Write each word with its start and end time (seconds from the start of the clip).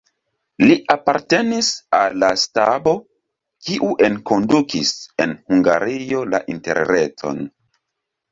Li 0.61 0.75
apartenis 0.93 1.67
al 1.97 2.15
la 2.23 2.29
stabo, 2.43 2.93
kiu 3.67 3.91
enkondukis 4.07 4.93
en 5.27 5.37
Hungario 5.53 6.23
la 6.33 6.41
interreton. 6.57 7.45